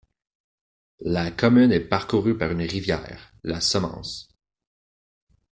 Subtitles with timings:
[1.05, 4.35] La commune est parcourue par une rivière, la Semence.